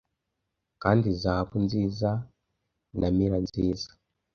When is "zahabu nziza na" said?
1.21-3.07